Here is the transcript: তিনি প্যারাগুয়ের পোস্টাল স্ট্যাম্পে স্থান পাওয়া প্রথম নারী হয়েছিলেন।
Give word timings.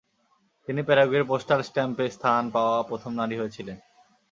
তিনি 0.67 0.81
প্যারাগুয়ের 0.87 1.25
পোস্টাল 1.25 1.61
স্ট্যাম্পে 1.61 2.05
স্থান 2.09 2.43
পাওয়া 2.55 2.77
প্রথম 2.83 3.11
নারী 3.15 3.35
হয়েছিলেন। 3.37 3.77